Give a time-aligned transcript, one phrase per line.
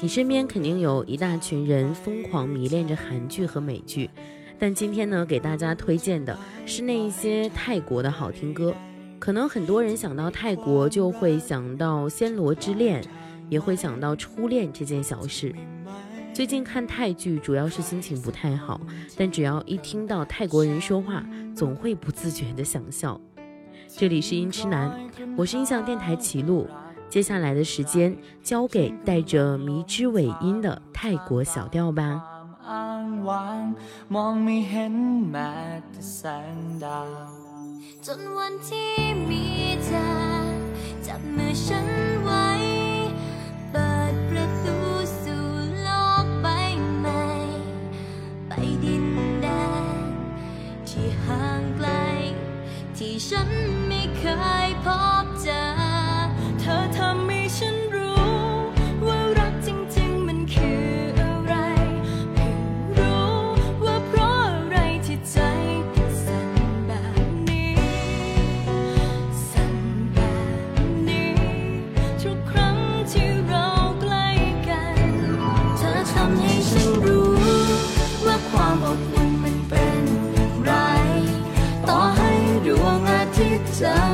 [0.00, 4.10] 你身边肯定有一大群人疯狂迷恋着韩剧和美剧，
[4.58, 6.36] 但今天呢，给大家推荐的
[6.66, 8.74] 是那一些泰国的好听歌。
[9.18, 13.02] 可能很多人想到泰国就会想到暹罗之恋，
[13.48, 15.54] 也会想到初恋这件小事。
[16.32, 18.80] 最近看泰剧主要是心情不太好，
[19.16, 21.24] 但只要一听到泰国人说话，
[21.54, 23.18] 总会不自觉的想笑。
[23.88, 24.98] 这里是音痴男，
[25.36, 26.66] 我是音像电台齐路。
[27.14, 32.20] 接下来的时间交给带着迷之尾音的泰国小调吧。
[83.84, 84.13] sun.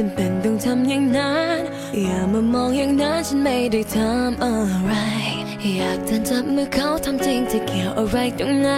[0.00, 1.60] จำเป็นต้องทำอย่างนั้น
[2.02, 4.52] อย่ามามองอย่างนั้นฉันไม่ได้ทำอะ
[4.84, 4.92] ไร
[5.76, 8.68] อยากเดินจับมือเขาทำจริงจะเกี่ยวอะไรตรงไหน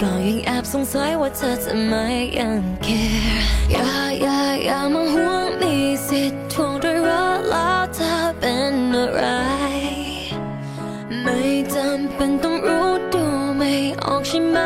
[0.00, 2.06] ก็ยังแอบสงสัยว่าเธอจะไม่
[2.38, 3.88] ยังแคร์อย่า
[4.22, 5.74] อย่าอย่ามาห่วงมี
[6.08, 9.24] สิทธิ์ทวงด้วยว่าแล้วเธอเป็นอะไร
[11.22, 11.38] ไม่
[11.74, 13.24] จำเป็นต้องรู้ดู
[13.56, 13.72] ไม่
[14.04, 14.58] ออกใช่ไหม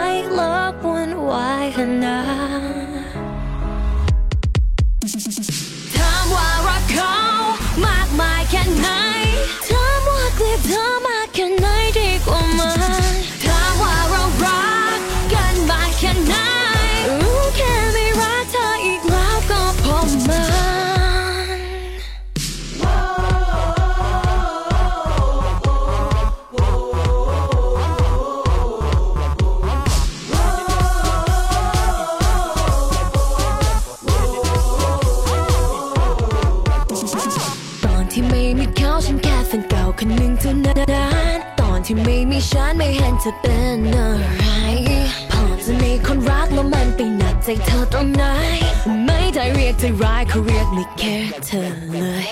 [49.87, 51.17] ใจร้ายเขาเรียกไม่แค่
[51.47, 52.27] เธอเลย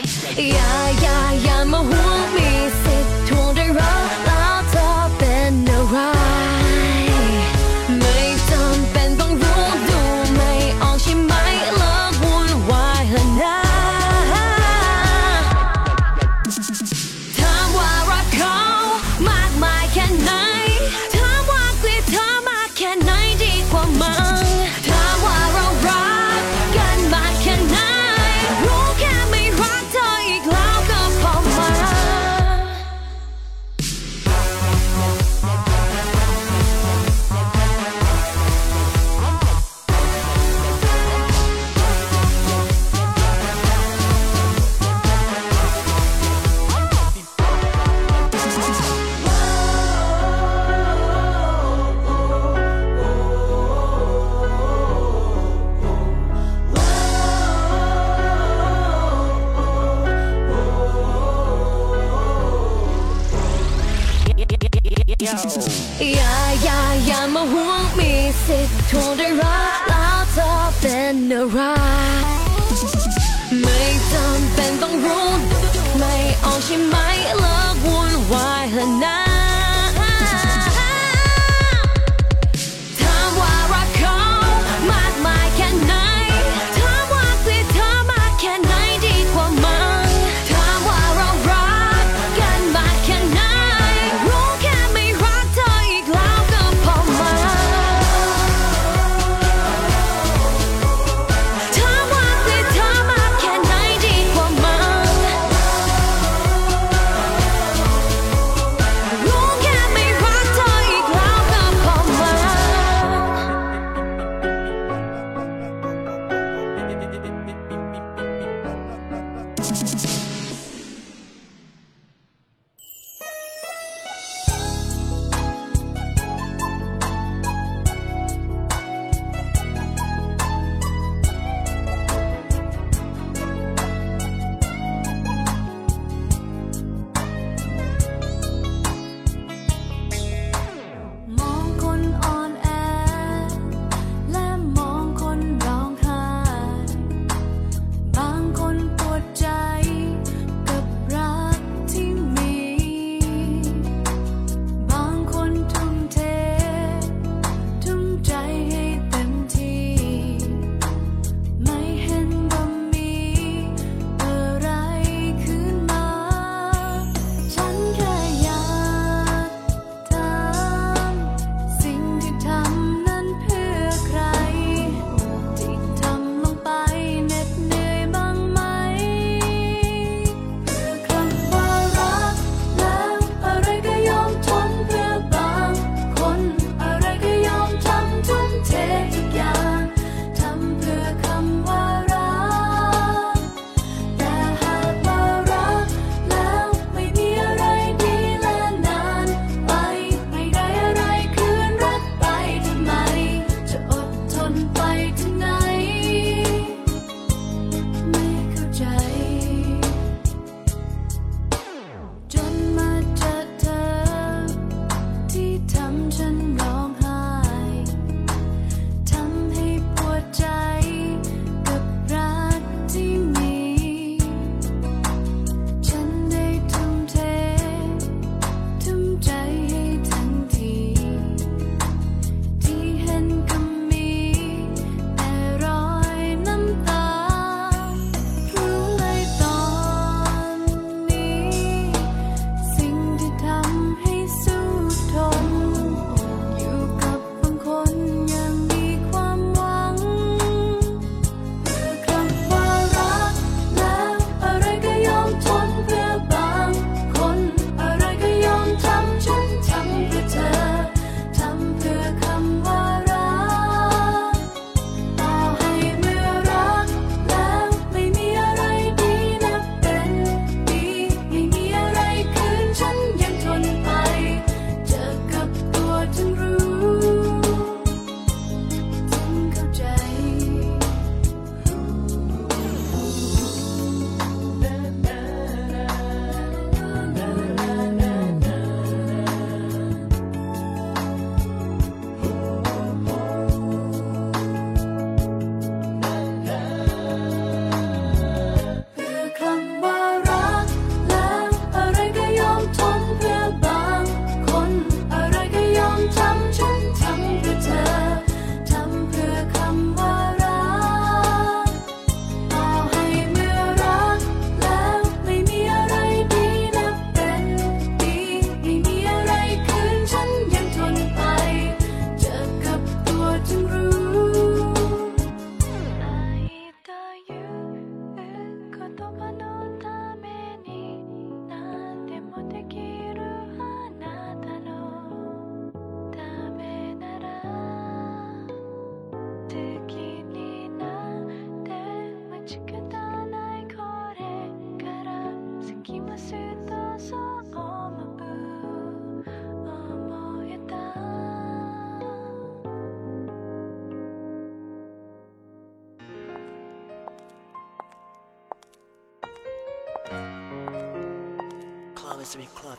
[0.53, 2.24] อย่าอย่าอย่ามาห่วง
[69.17, 71.95] Shoulder up, lots of and no right.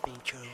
[0.05, 0.44] feature.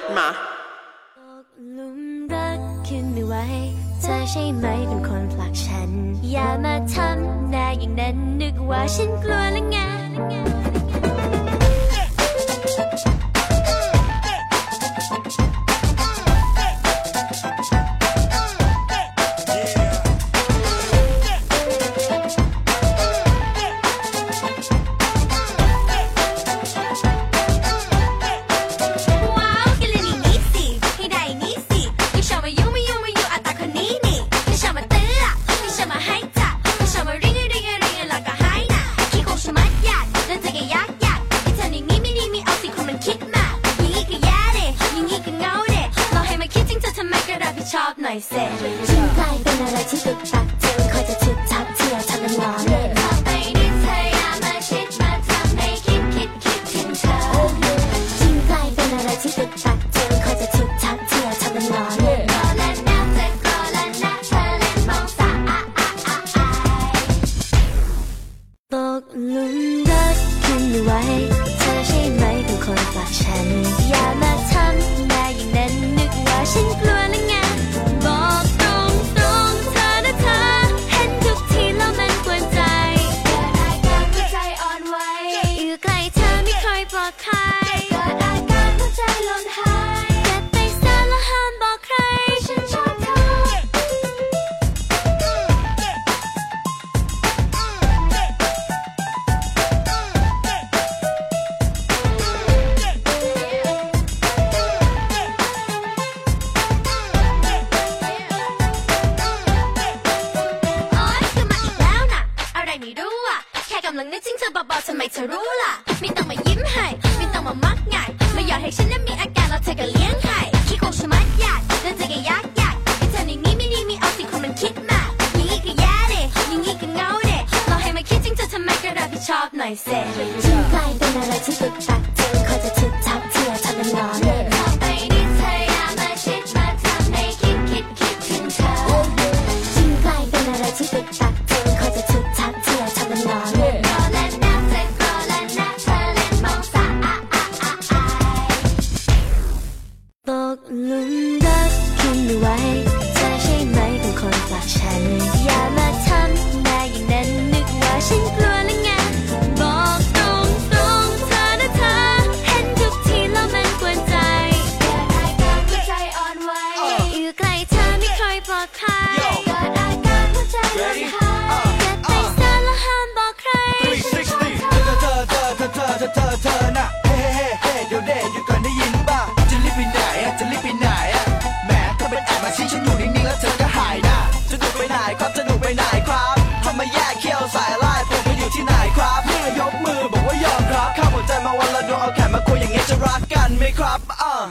[0.00, 0.28] ถมา
[1.76, 2.00] ลุม
[2.34, 3.34] รักขึ้นไม่ไหว
[4.02, 5.90] เธอใช่ไหมเป็นคนผลักฉัน
[6.30, 9.76] อย่ามาทำหน้าอย่างนั้นนึกว่าฉันกลัวละไง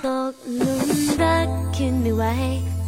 [0.06, 0.90] ตกหลุม
[1.22, 2.24] รักคืนไม่ไหว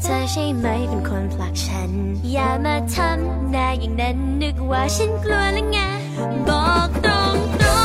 [0.04, 1.92] เธอใช่ไหมเป็นคนผลักฉัน
[2.32, 5.78] อย่ามาทำหน้าอย่างนั้นนึกว่าฉันกลัวแล้วไง
[6.48, 7.68] บอกตรงตร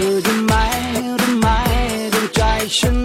[0.00, 0.52] อได้ไม
[1.18, 1.46] ได้ไหม
[2.12, 2.40] ดวงใจ
[2.78, 3.01] ฉัน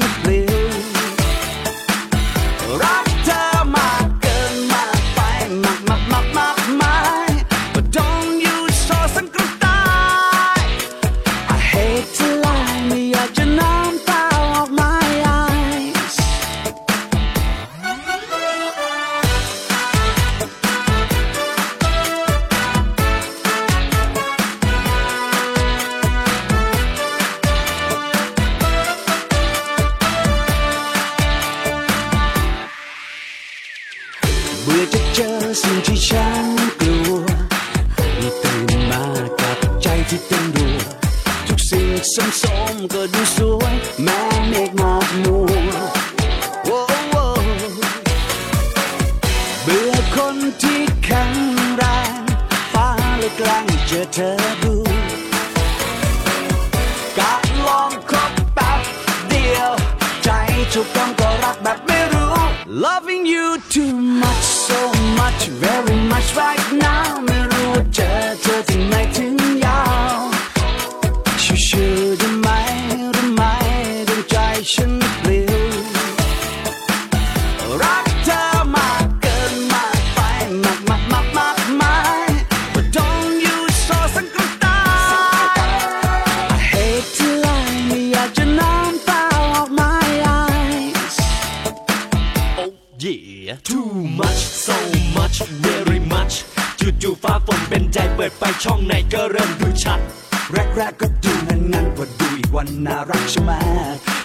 [102.58, 103.52] วันน่ารักใช่ไหม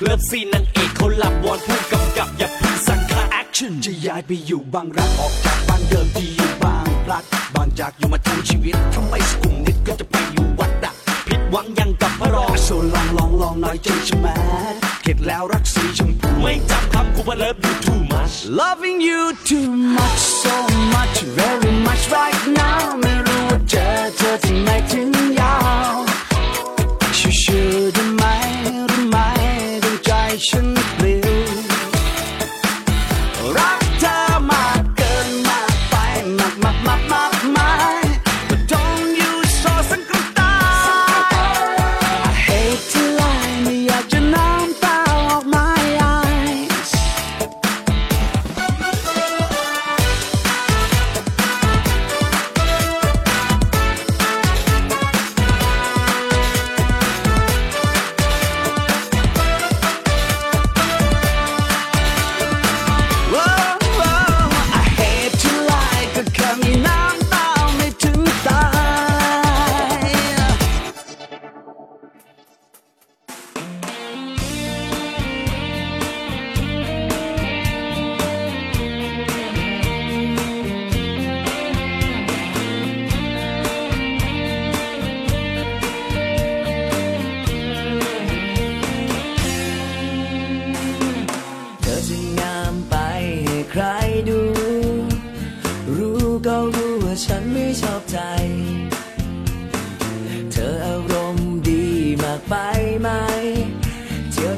[0.03, 10.92] love scene นางเอกเขาหลับวอนผู้กำกับอย่าเพึ่งสั่งค่าแอคชั่นจะย้ายไปอยู่บางรักออกจากบ้านเดิมที่อยู่บางพลัดบางจากอยู่มาทั้งชีวิตทำไมสกุมนิดก็จะไปอยู่วัดอะ
[11.29, 14.29] ผิดหวังยังกับพระรอง so long long long น้อยใจใช่ไหม
[15.03, 20.55] เข็ดแล้วรักสีชมพูไม่จำคำกูว่า love you too much Loving you too much so
[20.95, 25.09] much very much right now ไม่รู้ว่าเจอเธอที่ไหนถึง
[25.40, 25.55] ยา
[25.92, 26.03] ว
[27.42, 27.92] ชื่อ
[30.43, 30.82] ว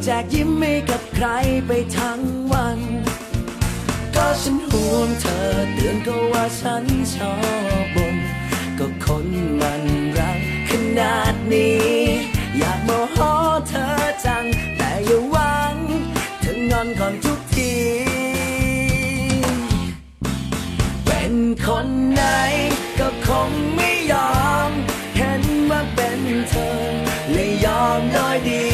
[0.06, 1.26] แจกยิ้มให้กับใคร
[1.66, 2.20] ไปทั้ง
[2.52, 2.78] วัน
[4.14, 7.32] ก็ฉันห่วงเธอเตือนก็ว่าฉันชอ
[7.82, 8.16] บบน
[8.78, 9.26] ก็คน
[9.60, 9.82] มัน
[10.18, 10.38] รัก
[10.68, 11.84] ขนาดนี้
[12.58, 13.18] อยากโมโห
[13.68, 13.86] เธอ
[14.24, 14.44] จัง
[14.76, 15.76] แต่อย่าหวัง
[16.40, 17.74] เธองอนก่อนทุกที
[21.04, 21.34] เป็น
[21.66, 22.22] คนไหน
[22.98, 24.34] ก็คงไม่ยอ
[24.68, 24.70] ม
[25.16, 26.70] เห็นว่าเป็นเธอ
[27.32, 28.73] เลยยอมน้อยดี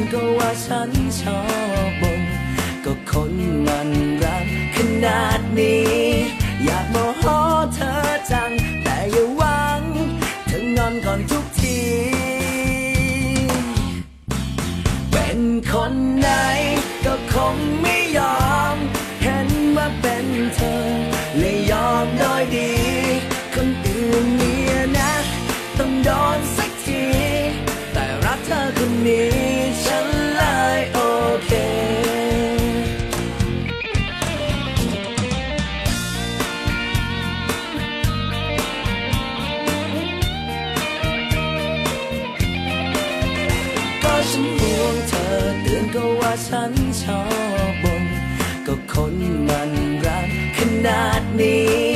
[0.00, 1.40] อเตือนก็ว่าฉันชอ
[1.86, 2.22] บบน
[2.84, 3.32] ก็คน
[3.66, 3.90] มัน
[4.22, 5.90] รักขนาดนี้
[6.64, 7.24] อยากโมโห
[7.74, 7.92] เธอ
[8.30, 8.50] จัง
[8.82, 9.82] แต่อย่าหวัง
[10.46, 11.80] เธองอนก่อนทุกที
[15.10, 16.28] เป็นคนไหน
[17.04, 18.40] ก็คงไม่ยอ
[18.74, 18.76] ม
[19.22, 20.76] เห็นว่าเป็นเธอ
[21.38, 22.72] เลยยอมน้อยดี
[23.54, 25.12] คนอื่นเนี่ยนะ
[25.78, 27.04] ต้องโดนสักที
[27.92, 29.39] แต่รักเธอคนนี้
[46.46, 46.72] ฉัน
[47.02, 47.22] ชอ
[47.68, 48.04] บบน
[48.66, 49.14] ก็คน
[49.48, 49.70] มัน
[50.04, 51.89] รักขนาดนี้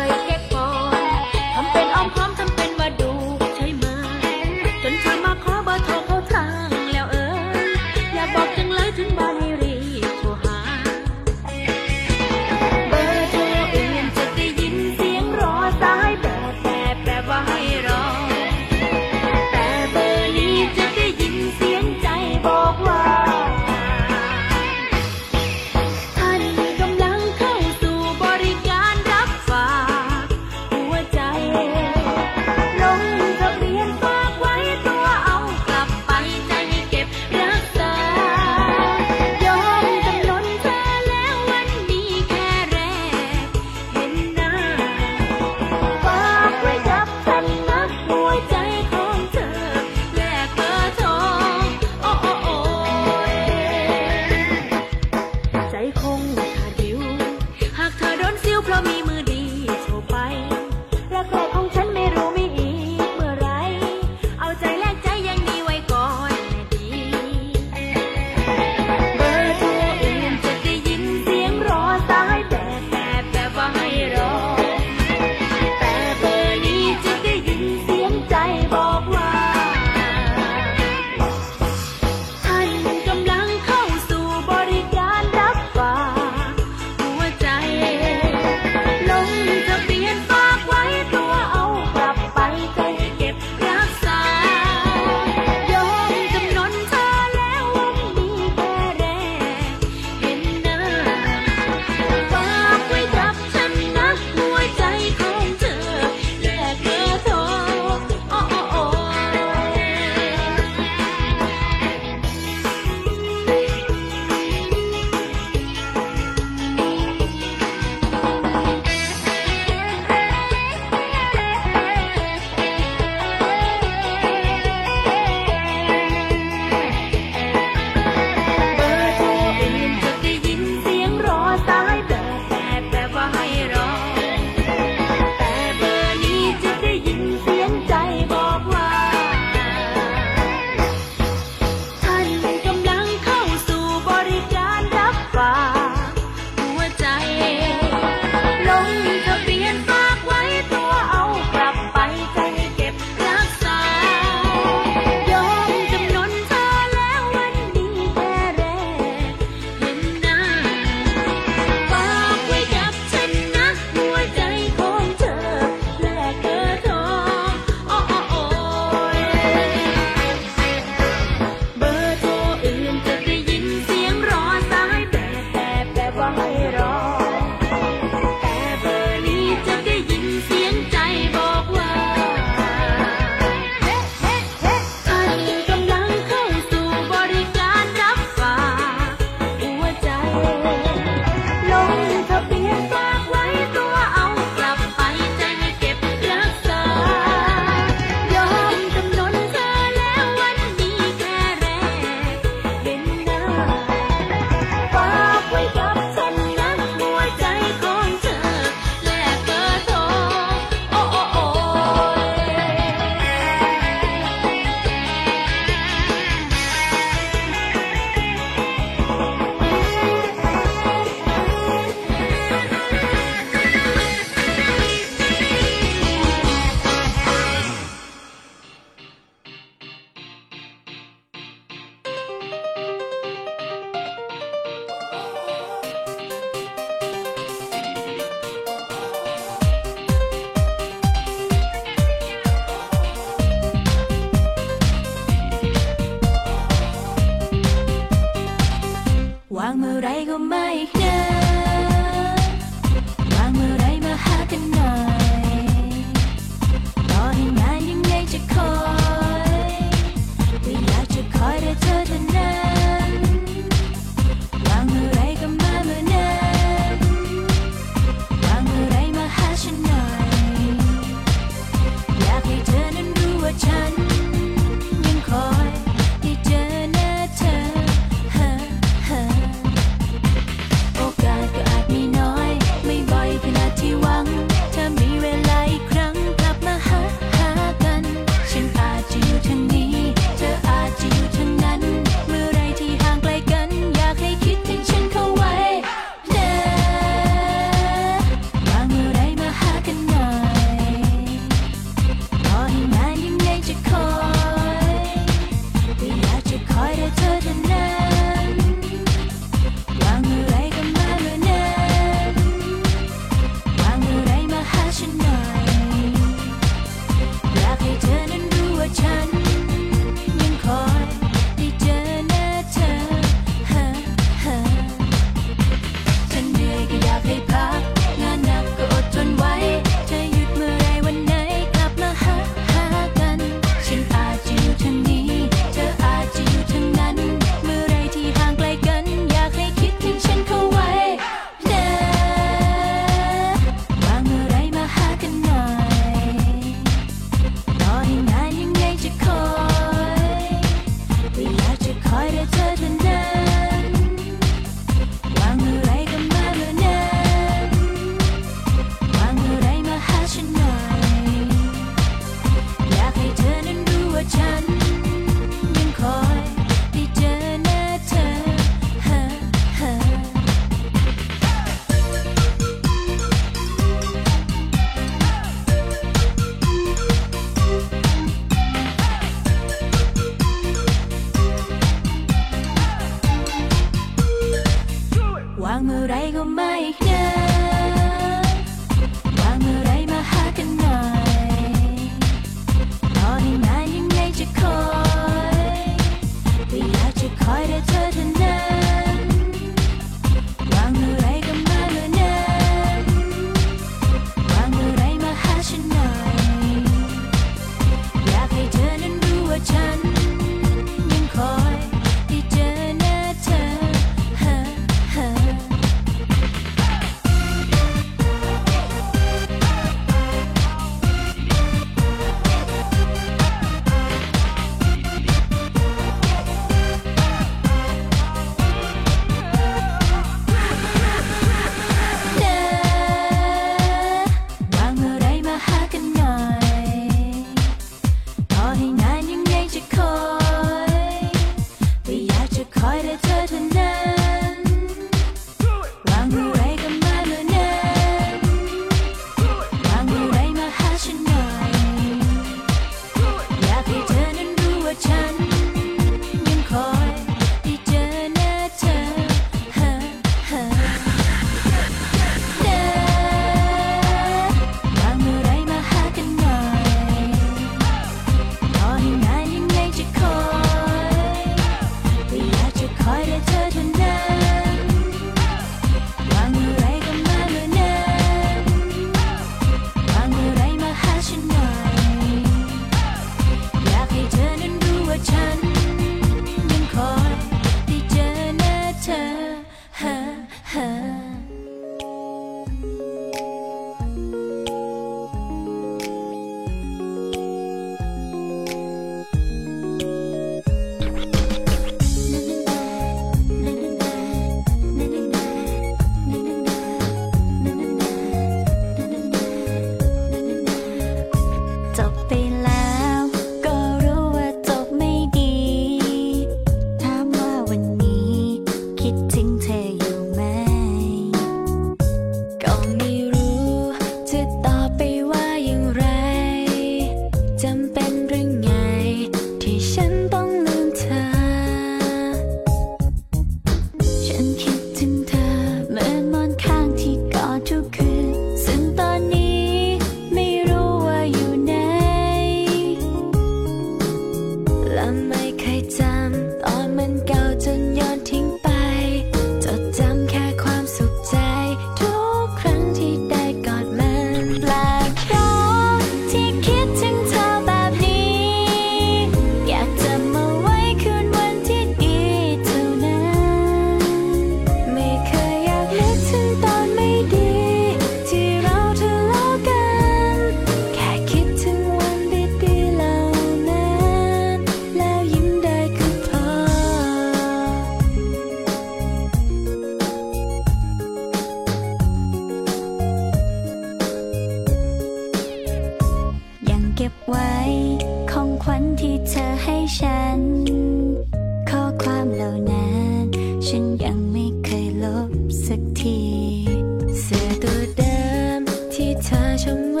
[599.02, 600.00] 다시 다시 한번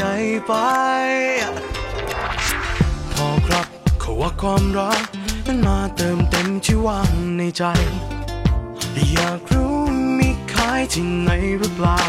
[0.00, 0.54] ใหญ่ไป
[3.12, 3.66] พอครับ
[4.02, 5.02] ขอว่าความรัก
[5.46, 7.62] นั้นมาเติมเต็มที่ว่างในใจ
[9.12, 9.76] อยากรู้
[10.18, 12.02] มีใครที่ไหนหรือเปล่า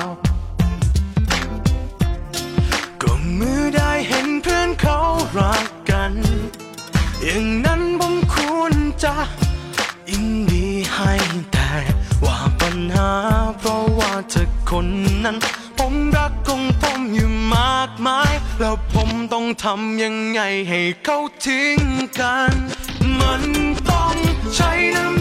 [24.51, 25.18] China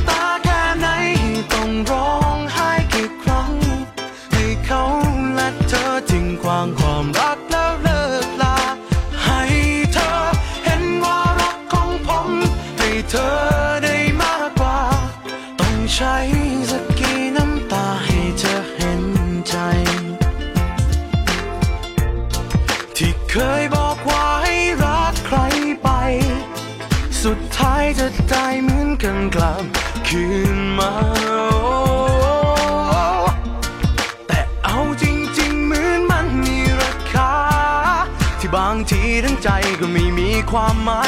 [40.51, 41.03] ความหมา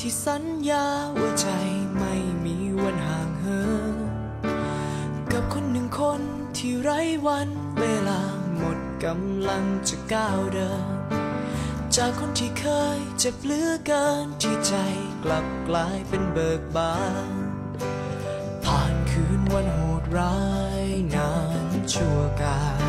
[0.00, 0.86] ที่สัญญา
[1.18, 1.48] ว่าใจ
[1.98, 3.62] ไม่มีวันห่างเหิ
[5.10, 6.20] นกับคนหนึ่งคน
[6.56, 7.48] ที่ไร้วัน
[7.80, 8.20] เวลา
[8.56, 10.86] หมดกำลังจะก้าวเดิน
[11.96, 12.66] จากคนที่เค
[12.96, 14.74] ยเจ็บเหลือเกินที่ใจ
[15.24, 16.96] กลับกลายเป็นเบิกบา
[17.30, 17.32] น
[18.64, 20.38] ผ่านคืนวันโหดร้า
[20.82, 21.32] ยนา
[21.68, 22.82] นชั่วกาล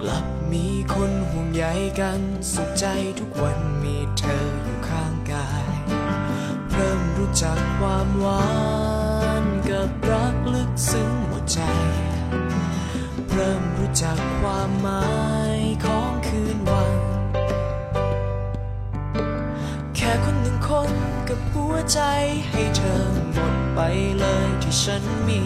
[0.00, 1.64] กลับมีคนห่วงใย
[2.00, 2.20] กัน
[2.52, 2.86] สุขใจ
[3.18, 4.61] ทุกวันมีเธอ
[7.40, 8.46] จักความหวา
[9.42, 11.60] นกับรักลึกซึ้งหัวใจ
[13.32, 15.06] เริ่มรู้จักความหมา
[15.56, 16.94] ยของคืนวัน
[19.94, 20.90] แค่คนหนึ่งคน
[21.28, 22.00] กับหัวใจ
[22.50, 23.80] ให้เธอหมดไป
[24.18, 25.40] เลยที่ฉันมี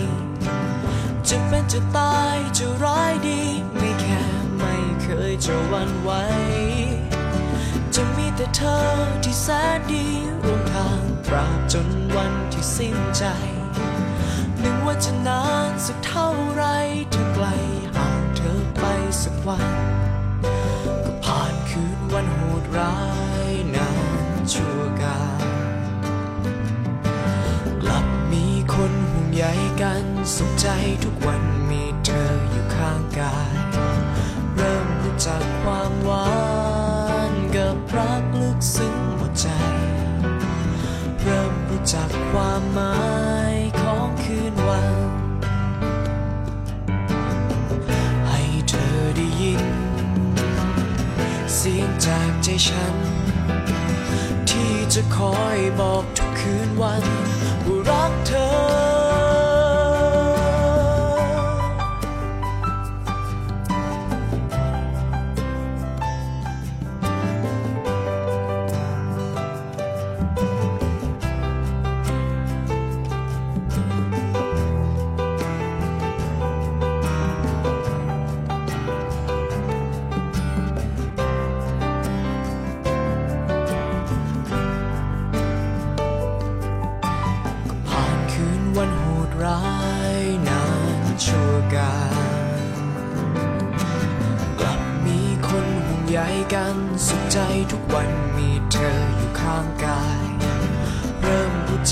[1.28, 3.42] จะเป็นจะตายจะร้ายดี
[3.76, 4.22] ไม่แค่
[4.58, 6.10] ไม่เคยจะหวันไหว
[7.94, 8.78] จะมีแต่เธอ
[9.24, 9.46] ที่แส
[9.78, 10.06] นดี
[11.26, 13.24] ตราบจนวันที่สิ้นใจ
[14.62, 16.64] นึ่งว่าจะนานสักเท่าไร
[17.10, 17.46] เธอไกล
[17.94, 18.84] ห่างเธอไป
[19.22, 19.68] สักวัน
[21.04, 22.98] ก็ผ่านคืนวันโหดร้า
[23.50, 23.90] ยนา
[24.30, 25.44] นชั่วกาล
[27.82, 29.44] กลับมีคนห่วงใย
[29.82, 30.04] กัน
[30.34, 30.68] สุขใจ
[31.04, 33.54] ทุกวันมีเธออยู่ข้างกาย
[34.56, 35.95] เริ่มรู้จักความ
[41.92, 42.96] จากความหมา
[43.54, 44.96] ยของคืนวัน
[48.28, 49.64] ให้เธอได้ยิน
[51.54, 52.94] เสียงจากใจฉัน
[54.48, 57.04] ที่จะคอยบอกทุกคืนวัน
[57.66, 58.85] ว่ารักเธอ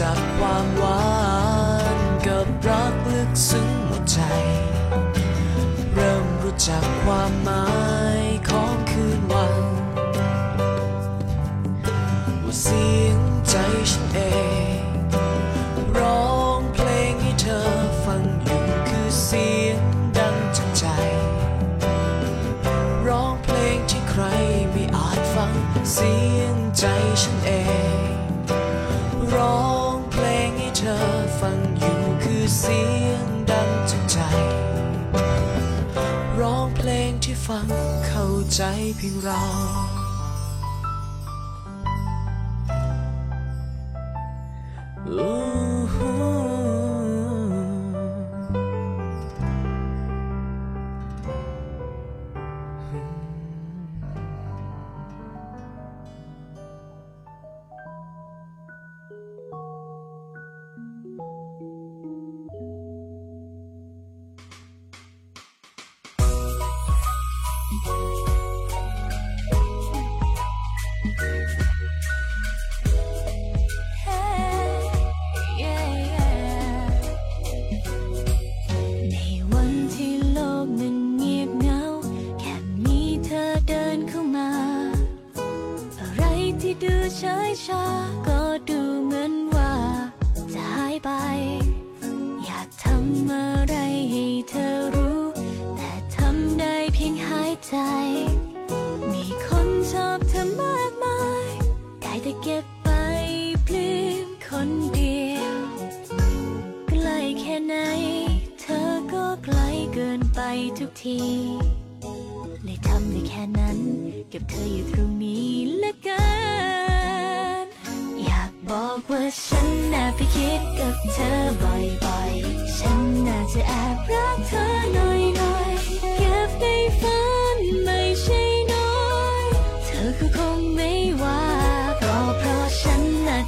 [0.01, 1.05] จักความหวา
[1.97, 4.21] นกับรักลึกซึ้งหัวใจ
[5.95, 7.67] เริ่มรู้จักความหมา
[8.23, 9.55] ยของคืนวัน
[12.45, 13.19] ว่าเสียง
[13.49, 13.57] ใจ
[13.91, 14.19] ฉันเอ
[14.81, 14.83] ง
[15.99, 17.67] ร้องเพลงให้เธอ
[18.05, 19.81] ฟังอยู่คือเสียง
[20.19, 20.85] ดังจากใจ
[23.07, 24.23] ร้องเพลงที่ใคร
[24.71, 25.53] ไม่อาจฟัง
[25.93, 26.85] เสียงใจ
[37.47, 37.69] ฟัง
[38.07, 38.63] เข้าใจ
[38.97, 39.43] เพียงเรา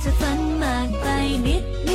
[0.07, 1.86] 就算迈百年。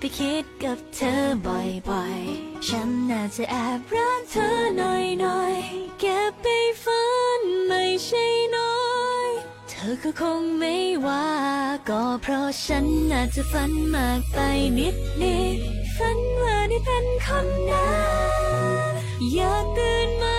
[0.00, 1.14] ไปคิดกับเธอ
[1.46, 6.46] บ่อยๆ ฉันน่าจะแอบรักเธอหน่อยๆ เก็บไป
[6.82, 7.04] ฝั
[7.38, 8.24] นไม่ใช่
[8.56, 8.78] น้อ
[9.26, 9.28] ย
[9.68, 10.76] เธอก็คงไม่
[11.06, 11.28] ว่า
[11.88, 14.38] ก็เพราะฉันน่าจะฝันมากไป
[14.78, 15.58] นิดนิด
[15.96, 17.90] ฝันว่าได้เป็นคนนั้
[18.90, 18.94] น
[19.34, 20.37] อยากตื่นมา